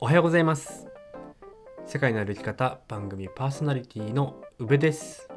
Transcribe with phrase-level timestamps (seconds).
[0.00, 0.86] おはようございます。
[1.86, 5.28] 世界の歩き方番組パーソナリティの宇部です。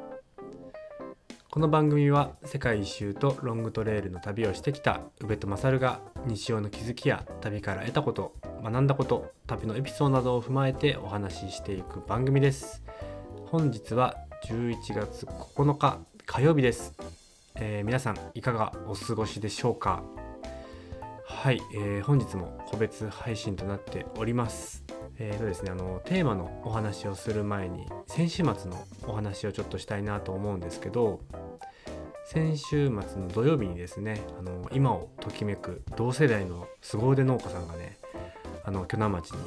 [1.50, 12.82] この番組は世界一周とロングトレイルの旅をしてきた宇部と勝が日常の気づきや旅から得たこと学んだこと旅のエピソードなどを踏まえてお話ししていく番組です。
[13.46, 16.94] 本日は11月9日火曜日です、
[17.54, 20.02] えー皆さんいかがお過ごしでしょうか？
[21.40, 24.82] はい、えー本日も個別配信となっております。
[25.20, 31.20] えーとですねあのテーマのお話をする前に先週末のお話をちょっとしたいなと思うんですけど
[32.26, 37.98] 先週末の土曜日にですねあの今をときめく同世代の凄腕農家さんがね
[38.64, 39.38] あの鋸南町に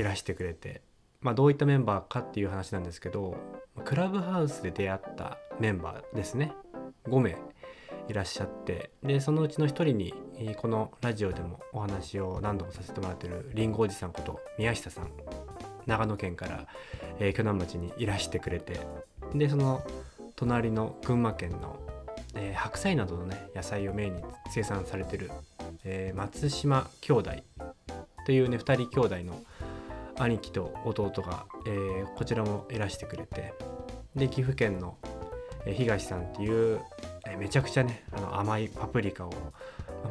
[0.00, 0.82] いらしてくれて、
[1.20, 3.36] まあ、どういったメンバーかっていう話なんですけど
[3.84, 6.52] クラブハウスで出会ったメンバーですね。
[7.04, 7.36] 5名
[8.08, 10.14] いらっしゃってでそのうちの1人に
[10.56, 15.10] このラジオでもお話を何度もさせてもらってるりんごおじさんこと宮下さん
[15.86, 16.66] 長野県から、
[17.18, 18.80] えー、鋸南町にいらしてくれて
[19.34, 19.82] でその
[20.34, 21.78] 隣の群馬県の、
[22.34, 25.30] えー白菜などのね野菜をメインに生産されてる、
[25.84, 27.30] えー松島兄弟
[28.26, 29.40] というね2人兄弟の
[30.18, 33.54] 兄貴と弟が、えーこちらもいらしてくれて
[34.16, 34.96] で岐阜県の、
[35.74, 36.80] 東さんっていう、
[37.38, 39.32] めちゃくちゃねあの甘いパプリカを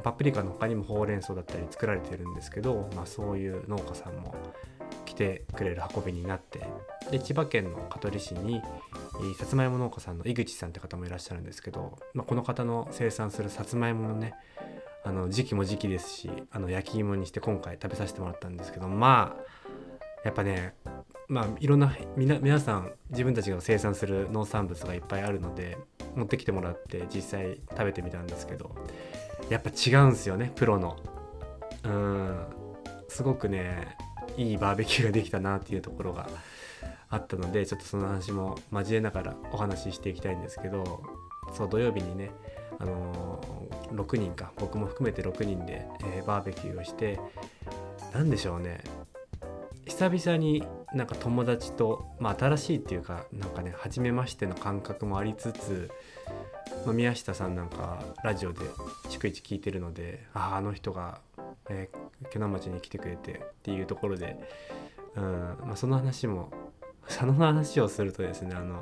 [0.04, 4.36] パプリカの他にもほうれん草だったり作られてるんですけど、まあ、そういう農家さんも
[5.06, 6.62] 来てくれる運びになって
[7.12, 8.62] で千葉県の香取市に
[9.38, 14.34] さつまいも農家さんの井口さんって方もいらっしゃるんですけど、まあ、この方の生産するさつまいものね
[15.04, 19.66] あの時期も時期ですしあの焼き芋にして今回食べさせてもらったんですけどまあ
[20.26, 20.74] やっぱね
[21.28, 25.78] まあいろんな皆さん自分たちが生産する農産物がいっぱいあるので
[26.16, 28.76] 持ってきてもらって実際食べてみたんですけど
[29.50, 30.98] やっぱ違うんですよねプロの。
[31.84, 32.46] うん。
[33.08, 33.98] すごくね
[34.38, 36.28] いいバーベキューができたなっていうところが
[37.10, 41.04] あったのでちょっとその話も交えながらお話ししていきたいんですけど
[41.54, 42.32] そう土曜日にね、
[42.80, 43.66] あのー
[43.96, 47.20] 6人か僕も含めて6人で、えーバーベキューをして
[48.14, 48.84] 何でしょうね。
[49.86, 50.64] 久々に
[50.94, 55.92] なんか友達と、まあ、新しいっていうかなんかね初めましての感覚もありつつ、
[56.86, 58.62] まあ、宮下さんなんかラジオで
[59.10, 61.20] 逐一聞いてるのであああの人が、
[61.70, 64.40] えー、鋸南町に来てくれてっていうところで、
[65.16, 66.52] うんまあ、その話も
[67.08, 68.82] その話をするとですねあの、ま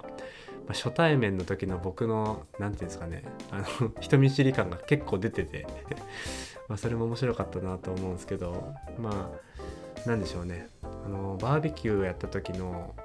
[0.70, 5.68] あ、初対面の時の僕の何て言うんですかねあの 人見知り感が結構出てて
[6.70, 10.68] まあそれも面白かったなと思うんですけどまあなんでしょうね。
[11.06, 12.96] あのバーベキューをやった時の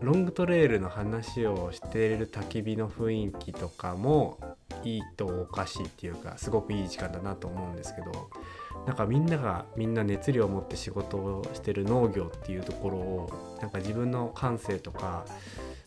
[0.00, 4.38] ロングトレイルの話をしている焚き火の雰囲気とかも
[4.84, 8.30] いいとおかしいっていうかすごくいい時間だなと思うんですけど
[8.86, 15.24] なんかみんながみんな熱量を持って仕事をしてる農業っていうところをなんか自分の感性とか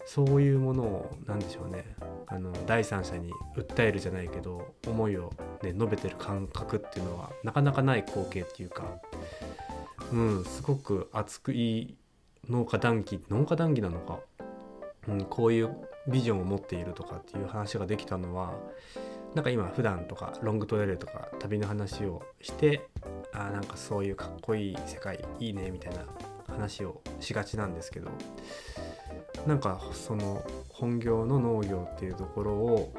[0.06, 1.86] そういうものを何でしょうね。
[2.28, 5.34] あの第三者に訴えるじゃないけど思いを、
[5.64, 8.86] ね、述べてる感覚っていうのはなかなかない光景っていうか
[10.12, 11.96] うんすごく熱くいい
[12.50, 14.20] 農家談義農家談義なのか、
[15.08, 15.76] うん、こういう
[16.08, 18.54] ビジョンを持っているとかっていう話ができたのは
[19.36, 22.88] なんか今普段とかロングトレイルとか旅の話をして
[23.32, 26.06] あなんかそういうかっこいい世界いいねみたいな
[26.48, 28.12] 話をしがちなんですけど
[29.48, 32.94] なんかその本業の農業っていうところを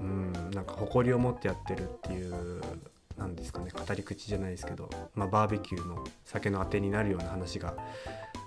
[0.00, 2.60] うんなんか誇りを持ってやってるっていう
[3.16, 7.74] なんですかね語り口じゃないですけど、まあ、バーベキューの酒のあてになるような話が、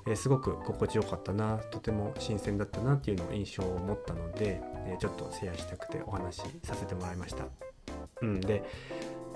[0.07, 7.45] えーすごく心地よかったなとても新鮮だったなっていうのを印象を持ったので、えーちょっとシェアしたくてお話しさせてもらいました。
[8.21, 8.63] うん、で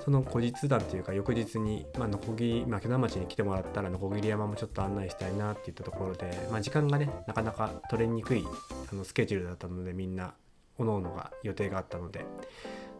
[0.03, 8.44] その後日談っていうか翌日に、まあ、のこぎり、まあ、鋸南町に来てもらったらのこぎり山もちょっと案内したいなっていったところで、まあ、時間がねなかなか取れにくい
[8.92, 10.34] あのスケジュールだったのでみんな
[10.78, 12.25] 各々が予定があったので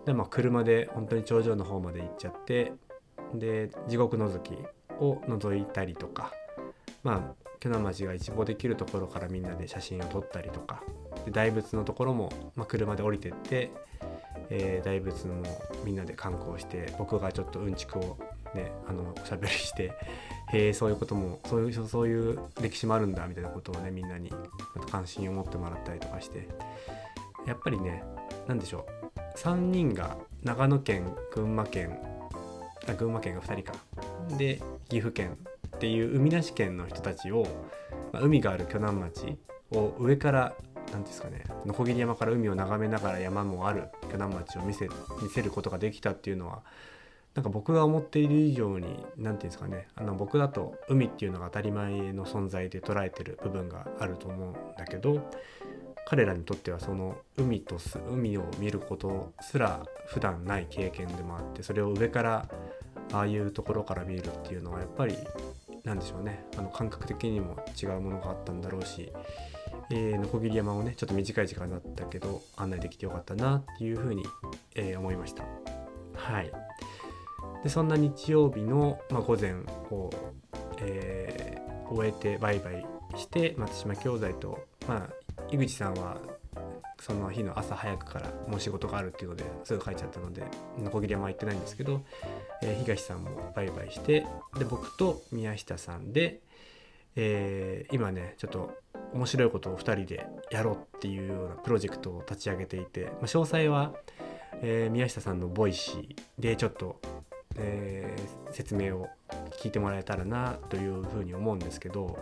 [0.06, 2.74] で、まあ、車で本当に頂上の方まで行っちゃって
[3.34, 4.54] で地獄のぞき
[5.00, 6.32] を覗いたりとか
[7.04, 10.84] まあ鋸南町が一望できるところからみんなで写真を撮ったりとか
[11.26, 13.72] で大仏のところも、まあ、車で降りてって、
[14.50, 15.44] えー大仏も
[15.86, 18.18] みんなで観光して僕がちょっとうんちくを
[18.56, 19.94] ねあのおしゃべりして
[20.52, 24.32] へえそういうこともそういうそういう歴史もあるんだみたいなことをねみんなに
[24.90, 26.48] 関心を持ってもらったりとかして
[27.48, 28.04] やっぱりね
[28.48, 29.01] 何でしょう
[29.36, 32.00] 3人が長野県群馬県
[32.88, 33.78] あ群馬県が2人か。
[34.38, 35.38] で岐阜県
[35.76, 37.48] っていう海なし県の人たちを、
[38.12, 39.38] まあ海がある鋸南町
[39.72, 44.90] を上から何ていうんですかねのこぎり山から海を眺めながら山もある鋸南町を見せ
[45.22, 46.64] 見せることができたっていうのは
[47.34, 55.32] なんか僕が思っている以上に何て言うんですかねあの僕だと海っていうのが当たり前の存在で捉えてる部分があると思うんだけど
[56.12, 57.78] 彼らにとってはその海と
[58.10, 62.50] 海を見ることすら普段ない経験でもあってそれを上から
[63.14, 65.16] ああいうところから見るっていうのはやっぱり
[65.86, 66.44] なんでしょうね。
[66.58, 69.14] あの感覚的にも違うものがあったんだろうし、
[69.90, 74.26] えー、ノコギリ山をねちょっと短い時間だったけど案内できてよかったなっていうふうに、
[74.76, 75.46] えー、思いました。
[76.16, 76.52] はい。
[77.64, 79.54] でそんな日曜日の、まあ、午前
[79.92, 80.10] を、
[80.82, 82.86] えー、終えてバイバイ
[83.16, 85.10] して松島教材と、まあ、
[85.50, 86.18] 井口さんは
[87.00, 90.44] その日の朝早くからもう仕事があるっていうのですぐ帰っちゃったので
[90.78, 92.02] ノコギリ山行ってないんですけど、
[92.62, 94.26] えー、東さんもバイバイして
[94.58, 96.42] で僕と宮下さんで、
[97.16, 98.72] えー、今ねちょっと
[99.14, 103.94] 面白いことを2人でやろうっていうようなプロジェクトを立ち上げていて、まあ、詳細は、
[104.62, 107.02] えー、宮下さんの Voicy でちょっと、
[107.56, 109.08] えー、説明を
[109.62, 112.18] 聞いてもらえたらなというふうに思うんですけど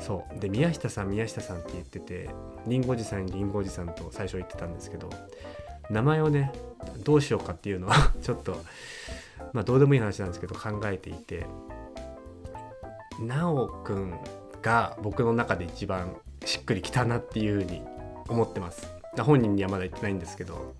[0.00, 0.40] そう。
[0.40, 2.30] で宮下さん宮下さんって言ってて
[2.66, 5.10] りんごおじさんりんごおじさんと最初言ってたんですけど
[5.90, 6.52] 名前をね
[7.04, 8.56] どうしようかっていうのは ちょっと
[9.52, 11.46] まあどうでもいい話なんですけど考えていて
[13.20, 14.18] なおくん
[14.62, 17.82] が僕の中で一番しっくりきたなっていうふうに
[18.28, 18.96] 思ってます。
[19.22, 20.74] 本人にはまだ言ってないんですけど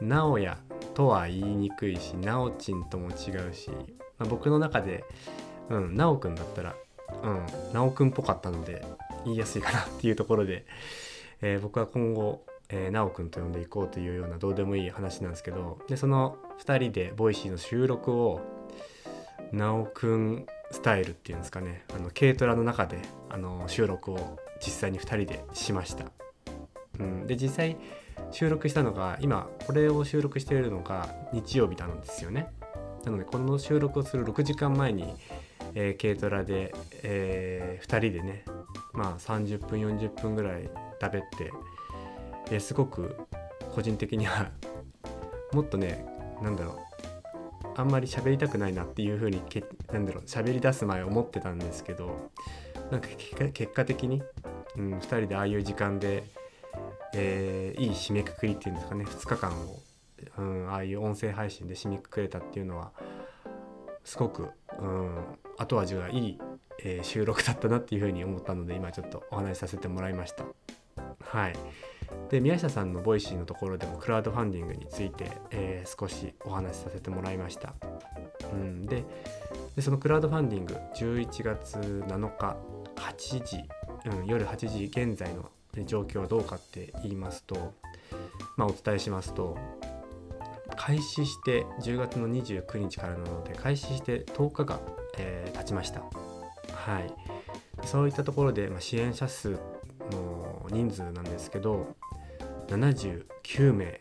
[0.00, 0.58] なおや
[0.94, 3.70] とは言いにくいしなおちんとも違うし、
[4.18, 5.04] まあ、僕の中で
[5.70, 6.74] うんなおくんだったら
[7.22, 7.72] うん。
[7.72, 8.84] なおくんっぽかったので
[9.24, 10.66] 言いやすいかなっていうところで、
[11.40, 12.44] えー、僕は今後
[12.74, 18.40] えー、なおくんと呼んでいこうというようなどうでもいい話なんですけどでその2人で Voicy の収録を
[19.52, 21.84] なおくんスタイルっていうんですかね。
[21.94, 22.98] あの軽トラの中で
[23.28, 26.06] あの収録を実際に2人でしました、
[26.98, 27.76] うん、で実際
[28.30, 32.50] 収録したのが今これを収録しているのが日曜日なんですよね。
[33.04, 35.14] なのでこの収録をする6時間前に、
[35.74, 38.44] えー、軽トラで、えー、2人でね
[38.92, 40.70] まあ30分40分ぐらい
[41.00, 41.52] 食べて
[42.50, 43.16] えすごく
[43.74, 44.50] 個人的には
[45.52, 46.04] もっとね
[46.42, 46.76] 何だろう
[47.74, 52.30] あんまり喋りたくないなっていう風にけなんだろう喋り出す前思ってたんですけど
[52.90, 53.08] なんか
[53.52, 54.22] 結果的に、
[54.76, 56.24] うん、2人でああいう時間で、
[57.14, 59.80] えー、いい締めくくりっていうんですかね2日間を、
[60.36, 62.92] うん、ああいう音声配信で締めくくれたっていうのは
[64.04, 64.50] すごく、
[64.82, 65.24] うん、
[65.58, 66.38] 後味がいい、
[66.84, 70.44] えー、収録だったなっていう風に思ったので今ちょっとお話しさせてもらいました。
[71.24, 71.54] はい
[72.28, 77.74] で宮下さんの Voicy のところでもクラウドファンディングについて、えー、少しお話しさせてもらいました。
[78.52, 79.04] うん、で
[79.76, 82.56] でそのクラウドファンディング11月7日
[82.96, 83.64] 8時、
[84.10, 85.50] うん、夜8時現在の
[85.86, 87.72] 状況はどうかって言いますと、
[88.56, 89.56] まあ、お伝えしますと
[90.76, 94.80] 開始して10月の29日からなので開始して10日が、
[95.18, 96.00] えー、経ちました。
[96.72, 97.12] はい、
[97.84, 99.58] そういったところで、まあ、支援者数
[100.10, 101.94] の人数なんですけど
[102.68, 104.00] 79名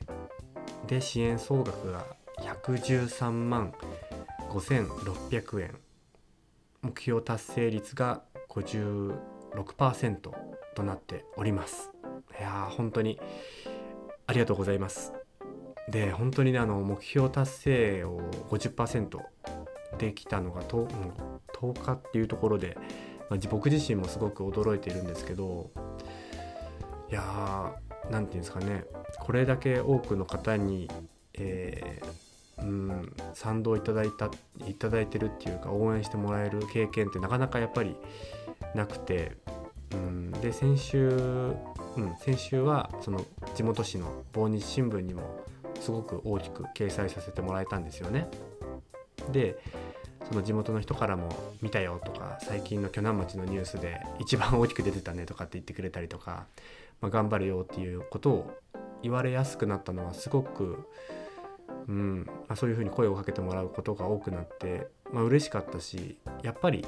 [0.88, 2.06] で支援総額が
[2.40, 3.74] 113万
[4.50, 5.80] 5600円。
[6.82, 10.16] 目標達成率が56%
[10.76, 11.92] となっております。
[12.40, 13.20] いやー本当に
[14.26, 15.14] ありがとうございます。
[15.92, 19.20] で本当にねあの目標達成を50%
[19.98, 20.88] できたのが 10,
[21.54, 22.78] 10日っていうところで、
[23.30, 25.70] まあ、僕自身もすごく驚いているんですけど
[27.12, 27.74] いや
[28.10, 28.86] 何て言うんですかね
[29.20, 30.90] これだけ多くの方に、
[31.34, 34.32] えー、うん賛同いただいた
[34.66, 37.98] いただいてるっていうか応援してもらえる経験ってなかなかやっぱり
[38.76, 39.34] なくて、
[39.92, 43.26] うん、で先週、うん、先週はその
[43.56, 45.51] 地元紙の防日新聞にも
[45.82, 48.28] すごく大きく掲載させてもらえたんですよね。
[49.32, 49.58] で
[50.30, 51.30] その地元の人からも
[51.62, 56.46] 「見たよ」とか最近の鋸南町のニュースで一番大きく出てたねとかって言ってくれたりとか
[57.02, 58.62] まあ、頑張るよっていうことを
[59.02, 60.88] 言われやすくなったのはすごく、
[61.88, 66.86] うんまあ、そういうふうに声をかけてもらうことが多くなって、まあ嬉しかったしやっぱり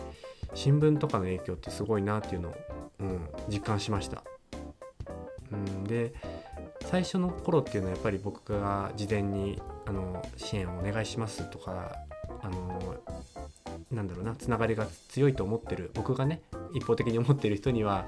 [0.54, 2.56] 新聞とかの影響ってすごいなっていうのを、
[3.00, 4.24] うん、実感しました。
[5.52, 6.14] うん、で
[6.86, 11.96] 最初の頃っていうのはやっぱり僕が事前にあの支援をお願いしますとか
[12.42, 12.96] あの
[13.92, 16.42] なんだろうなつながりが強いと思ってる僕がね
[16.74, 18.06] 一方的に思ってる人には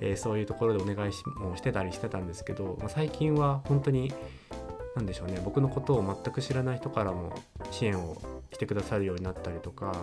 [0.00, 4.12] えー、そういうところでお願いしもしてたりしてたんですけど、まあ、最近は本当に
[4.96, 7.34] 何でしょうね僕のことを全く知らない人からも
[7.70, 8.16] 支援を
[8.52, 9.94] してくださるようになったりとか、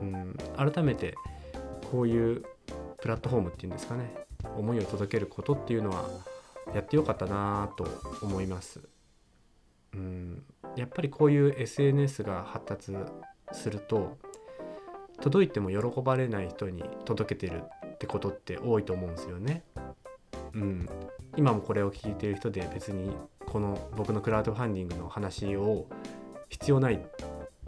[0.00, 1.14] うん、改めて
[1.90, 2.44] こういう
[3.00, 4.12] プラットフォームっていうんですかね
[4.56, 6.08] 思いを届けることっていうのは
[6.74, 7.86] やってよかったなと
[8.22, 8.80] 思います。
[9.94, 10.42] うん
[10.76, 12.92] やっぱりこういう SNS が発達
[13.52, 14.18] すると
[15.20, 19.64] 届いても喜ばれない人に届けてるってことって多いと思うんですよね。
[20.52, 20.88] うん、
[21.36, 23.10] 今もこれを聞いてる人で別に
[23.46, 25.86] この僕のクラウドファンディングの話を
[26.48, 26.98] 必要ないっ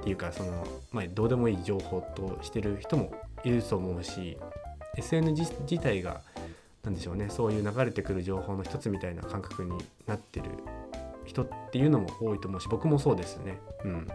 [0.03, 3.13] ていうかその、まあ、どうでもいい情報としてる人も
[3.45, 4.39] いると思うし
[4.97, 6.23] SN 自自体が
[6.85, 7.29] 何でしょうね。
[7.29, 10.51] そういう流れてくる情報の一つみたいな感覚になってる
[11.25, 13.61] 人っていうのも多いと思うし僕もそうですね。
[13.85, 14.09] うん、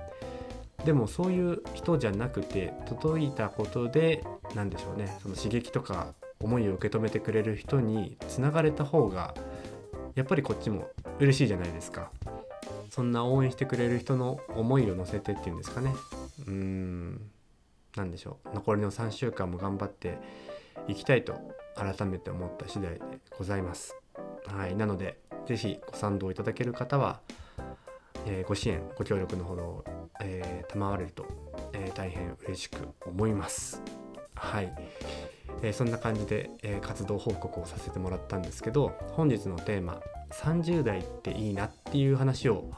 [0.85, 4.23] でもそういう人じゃなくて届いたことで
[4.55, 5.17] 何でしょうね。
[5.21, 9.33] その刺激とか思いを受け止めてくれる人につながれた方が
[10.15, 10.89] やっぱりこっちも
[11.19, 12.11] 嬉しいじゃないですか。
[12.89, 15.93] そんな応援してくれる人の思いを乗せてっていうんですかね。
[16.47, 17.31] うーん
[17.95, 18.55] 何でしょう。
[18.55, 20.17] 残りの3週間も頑張って
[20.87, 21.33] いきたいと
[21.75, 23.01] 改めて思った次第で
[23.37, 23.95] ございます。
[24.47, 24.75] はい。
[24.75, 27.21] なので是非ご賛同いただける方は、
[28.25, 29.85] えー、ご支援ご協力のほど、
[30.21, 31.25] えー、賜れると、
[31.73, 33.81] えー、大変嬉しく思います。
[34.35, 34.73] はい、
[35.61, 40.01] えー、そんな感じで、え活動報告をさせてもらったんですけど本日のテーマ
[40.31, 42.69] 30代っていいなっていう話を、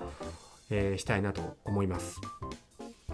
[0.69, 2.19] え、したいなと思います。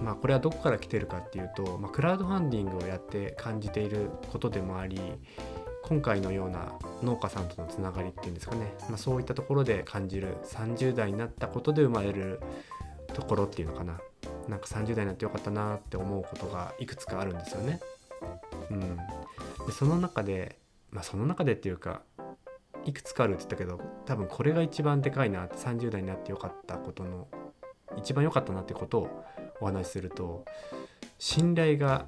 [0.01, 5.00] まあこれはどこから来てるかっていうと、まあ、クラウドファンディングをやって感じていることでもあり
[5.91, 6.71] 今回のような
[7.03, 12.39] 農家さんとのつながりっていうんですかね、まあ、そういったところで感じる30代になったことで生まれる
[13.13, 14.00] ところっていうのかな。
[14.48, 17.81] なんか30代になってよかったなって思うことがいくつかあるんですよね。
[18.69, 19.03] うん、で
[19.77, 20.60] その中で
[20.91, 22.03] まあその中でっていうか
[22.86, 27.27] いくつかあるって言ったけど多分これが一番でかいなって30代になってよかったことの
[27.98, 29.25] 一番良かったなってことを
[29.60, 30.45] お話しすると
[31.19, 32.05] 信頼が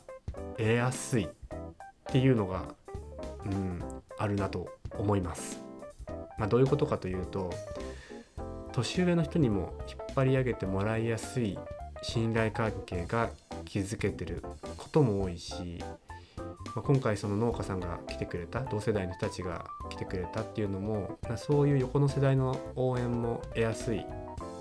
[0.57, 1.29] 得やすいっ
[2.05, 2.63] ていうのが、
[3.45, 3.83] うん、
[4.17, 5.61] あるなと思います。
[6.37, 7.51] まあ、どういうことかというと
[8.71, 11.59] 年上の人にも引っ張り上げてもらいやすい
[12.01, 13.29] 信頼関係が
[13.65, 14.43] 築けてる
[14.77, 15.79] ことも多いし
[16.75, 24.03] まあ、今回その農家さんが来てくれた同世代の人たちが来てくれたっていうのも、ま、そういう横の世代の応援も得やすいっ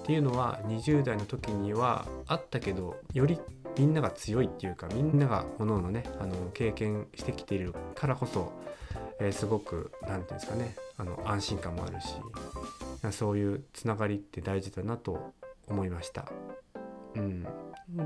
[0.04, 3.38] ていうのは20代の時にはあったけどより
[3.78, 8.52] みんなが強いっていうかみんなが各々ねあの経験してきているからこそ、
[9.20, 12.14] えー、すごく何て言うんですかねあの安心感もあるし
[13.12, 15.32] そういうつながりって大事だなと
[15.66, 16.26] 思いました。
[17.14, 17.46] うん、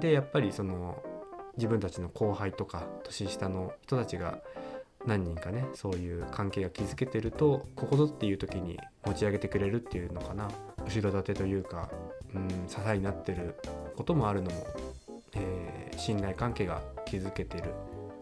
[0.01, 1.03] でやっぱりその
[1.57, 4.41] 自分たちの後輩とか年下の人たちが
[5.07, 10.51] 何人かねそういう関係が築けてるとここぞっていう時に持ち上げてくれるっていうのかな
[10.85, 11.89] 後ろ盾というか、
[12.35, 13.55] うん、支えになってる
[13.97, 14.67] こともあるのも、
[15.37, 17.75] えー、信頼関係が築けてる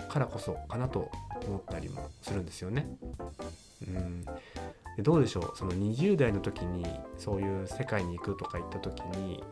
[0.09, 1.11] からこそかなと
[1.47, 2.87] 思ったりもするんですよね。
[3.87, 4.25] うん、
[4.97, 5.52] でどうでしょう？
[5.56, 6.87] その20代の時に
[7.18, 9.42] そういう世界に行くとか言った時に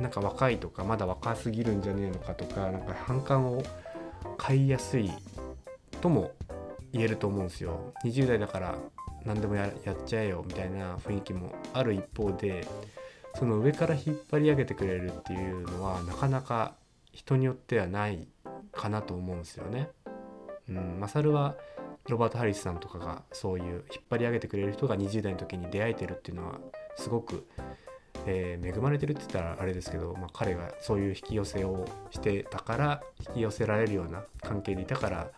[0.00, 3.62] なんか若いとかまだ若すぎるんじゃねえのかとかなんか反感を
[4.36, 5.10] 買いやすい
[6.00, 6.32] とも
[6.92, 7.92] 言えると思うんですよ。
[8.04, 8.78] 20代だから
[9.24, 9.72] 何でもやっ
[10.06, 12.66] ちゃえよみたいな雰囲気もある一方で
[13.34, 16.74] その上から引っ張り上げてくれるっていうのはなかなか
[17.12, 18.28] 人によってはない
[18.72, 19.90] かなと思うんですよね。
[20.68, 21.56] うん、マサルは
[22.08, 26.58] ロバート・ハリスさんとかがそういう引っ張り上げてくれる人が20代の時に出会えてるっていうのは
[26.96, 27.46] すごく
[28.26, 35.30] えー、恵まれてるって言ったらあれですけど、まあ、彼がそういう引き寄せをしてたから引き寄せられるような関係にいたから、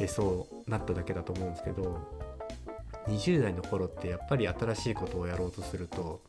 [0.00, 2.00] えー、そうなっただけだと思うんですけど
[3.06, 6.22] 20代の頃ってやっぱり新しいことをやろうとすると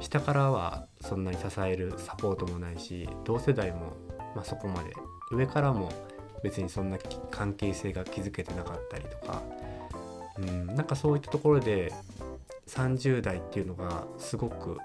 [0.00, 3.92] 下からはそんなに支えるサポートもないし同世代も、
[4.36, 4.92] まあ、そこまで。
[5.32, 5.90] 上からも
[6.42, 6.98] 別にそんな
[7.30, 9.42] 関係性が築けてなかったりとか、
[10.38, 11.92] うん、なんかそういったところで
[12.68, 14.78] 30代っていうのがすごく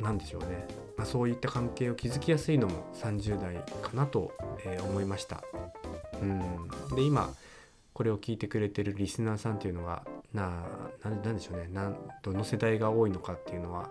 [0.00, 4.32] 何でしょうね、まあ、そういった関係を築きやすいのも30代かなと、
[4.64, 5.42] えー、思いました。
[6.20, 6.68] うん。
[6.96, 7.32] で今
[7.94, 10.66] これを聞いてくれてるリスナーさんっていうのはな
[11.04, 11.68] なんでしょうね。
[11.72, 13.90] などの世代が多いのかっていうのは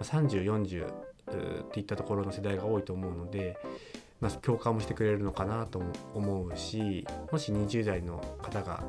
[0.00, 3.56] 3040っていったところの世代が多いと思うので、
[4.20, 5.80] まあ、共感もしてくれるのかなと
[6.14, 8.82] 思うしもし20代の方が、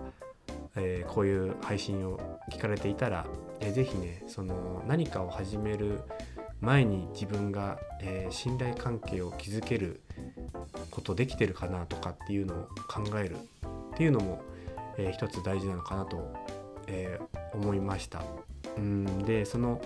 [0.75, 2.19] えー、こういう配信を
[2.51, 3.27] 聞かれていたら、
[3.59, 6.01] えー、ぜひねその何かを始める
[6.61, 10.01] 前に自分が、えー、信頼関係を築ける
[10.91, 14.41] ことできてるかなとかっていうのを考えるっていうのも、
[14.97, 16.33] えー、一つ大事なのかなと、
[16.87, 18.23] えー、思いました。
[18.77, 19.81] うんでその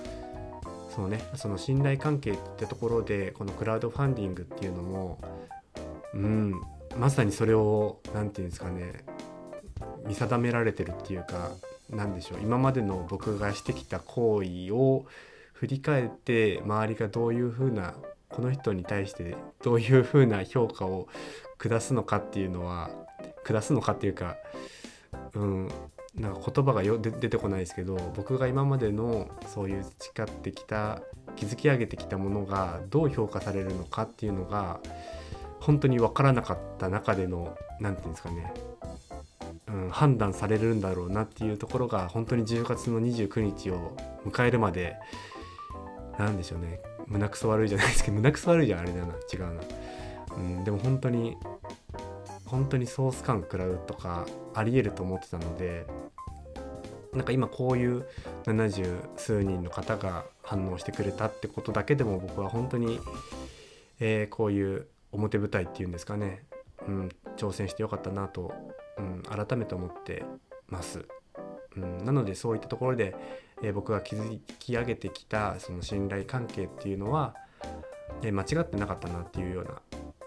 [0.94, 5.20] そのねその信頼関係ってところでこのクラウドファンディングっていうのも
[6.14, 6.62] うん
[6.98, 9.04] まさにそれを何て言うんですかね
[10.06, 11.52] 見定められてるっていうか
[11.90, 15.06] 何でしょう今までの僕がしてきた行為を
[15.54, 17.96] 振り返って周りがどういう風な
[18.30, 21.08] この人に対してどういう風な評価を
[21.58, 22.90] 下すのかっていうのは
[23.44, 24.36] 下すのかっていうか
[25.34, 25.70] うん
[26.16, 31.02] なんか言葉がよ出てこないですけど僕が今までのそういう培ってきた
[31.36, 34.80] 築き上げてきたものがどう評価されるのかっていうのが
[35.60, 38.54] 本当に分からなかった中での何て言うんですかね、
[39.68, 44.96] うん、判断されるんだろうなっていうところが本当に10月の29日を迎えるまで
[46.20, 49.62] 何でしょうね胸くそ悪いじゃないですけど胸くそ悪いじゃんあれだな違うな、
[50.38, 51.38] うん、でも本当に
[52.46, 55.86] 本当にソース感食らうとかありえると思ってたので
[57.14, 58.06] なんか今こういう
[58.46, 63.00] 70数人の方が反応してくれたってことだけでも僕は本当に、
[64.00, 66.44] えー、こういう表舞台っていうんですかね、
[66.88, 68.54] うん、挑戦してよかったなと、
[68.98, 70.26] うん、改めて思って
[70.68, 71.06] ます。
[71.76, 73.16] うん、なのでそういったところで、
[73.62, 77.36] えー、僕が築き上げてきたその信頼関係っていうのは、
[78.24, 79.82] えー、間違ってなかったなっていうような、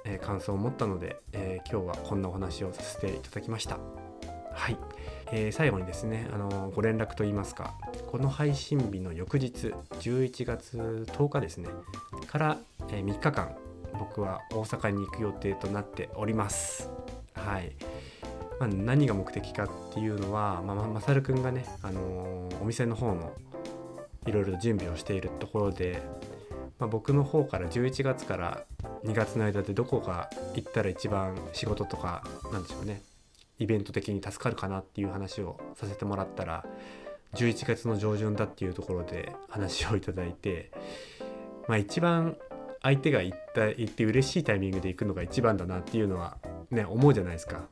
[0.04, 4.05] えー、感想を持ったので、え今日はこんなお話をさせていただきました。
[4.56, 4.78] はい、
[5.32, 7.75] えー、最後にですね、あのご連絡といいますか
[8.10, 11.68] この配信日の翌日11月10日ですね
[12.26, 12.58] から、
[12.90, 13.54] え、3日間
[13.98, 16.90] 僕は大阪に行く予定となっております。
[17.34, 17.72] はい。
[18.58, 23.32] まあ、何が目的かっていうのは、まあ、まさるくんがね、あの、お店の方の
[24.26, 26.02] いろいろ準備をしているところで、
[26.78, 28.64] まあ、僕の方から11月から
[29.04, 32.22] 2月の間でどこが行ったら一番仕事とか
[32.52, 33.00] なんでしょうね
[33.58, 36.64] イベント的に助かるかなっていう話をさせてもらったら
[37.34, 40.70] 11月の上旬だっていうところで話をいただいて、
[41.68, 42.36] まあ、一番
[42.82, 46.38] 相手が言った言って嬉しいタイミングで行くのが一番だなっていうのは
[46.70, 47.66] ね思うじゃないですか。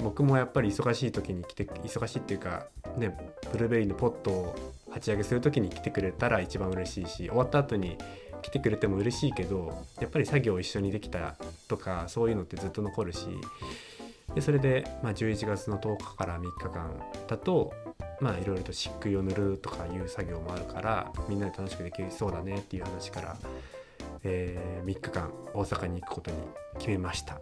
[0.00, 2.66] 僕もやっぱり忙しい時に来て忙しいっていうか
[2.96, 3.14] ね
[3.52, 7.98] ブルーベリーのポットを鉢上げする時に来てくれたら一番嬉しいし終わった後に
[8.40, 11.36] 来てくれても嬉しいけどやっぱり作業を一緒にできた
[11.68, 13.26] とかそういうのってずっと残るし
[14.34, 17.72] でそれで、まあ、11月の10日から3日間だと
[18.20, 23.36] まあいろいろと漆喰を塗るとかいう作業もあるからみんなで楽しくできそうだねっていう話から
[24.22, 26.36] えー、3日間大阪に行くことに
[26.78, 27.40] 決めました。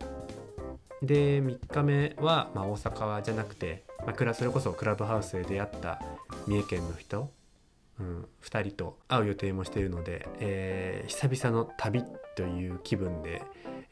[1.03, 6.03] で3日目は、まあ、大阪じゃなくて、まあ、それこそクラブハウスで出会った
[6.46, 7.31] 三重県の人、
[8.01, 12.03] うん、2人と会う予定もしているので、えー、久々の旅
[12.37, 13.42] という気分で、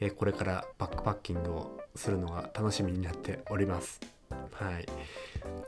[0.00, 4.00] えー、これからバックパッキングをするのが楽しみになっております。
[4.52, 4.86] はい、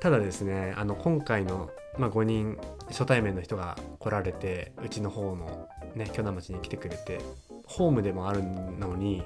[0.00, 7.20] ただですねあの今回の、まあ、5人初対面の人が来られてうちの方のね鋸南町に来てくれて
[7.66, 9.22] ホームでもあるのに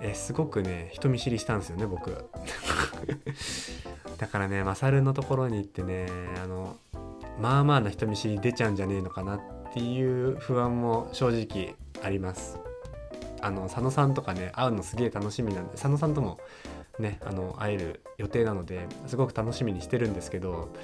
[0.00, 2.10] えすごくね人見知りしたんですよね僕。
[4.18, 6.08] だからねマサルのところに行ってね
[6.42, 6.76] あの
[7.40, 9.40] まあまあな人見知り出ちゃうんじゃねえのかなっ
[9.72, 12.69] ていう不安も正直あります。
[13.42, 16.38] あの佐野さんとかね会うのすげえ楽しみなんで佐野さんとも
[16.98, 20.74] ねあの会える予定なのですごく楽しみにしてるんですけど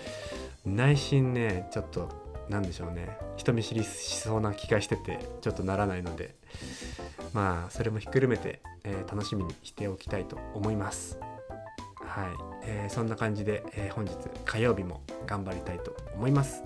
[0.64, 6.35] 内心ねちょっと何でしょうね人見知りしそうな気がしててちょっとならないので
[7.33, 11.19] まあそれもひっくるめて、えー、楽しみにしておきたいと思います。
[11.99, 12.27] はい、
[12.64, 14.14] えー、そんな感じで、えー、本日
[14.47, 16.62] 火曜日も頑張りたいと思います。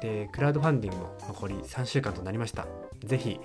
[0.00, 2.66] でクラウドファンディングも残り3週間となりました。
[3.04, 3.40] 是非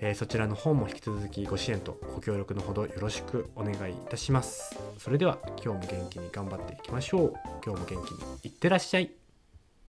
[0.00, 4.76] えー、そちらの方も引き続きご支援とご協力のほどよろしくお願いいたします。
[4.98, 7.34] それでは今日も元気に頑張っていきましょう。
[7.64, 9.19] 今日も元気にいってらっしゃい。